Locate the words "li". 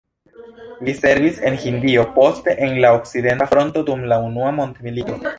0.85-0.93